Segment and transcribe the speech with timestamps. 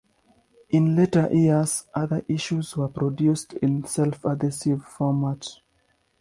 [0.69, 5.47] In later years other issues were produced in the self-adhesive format.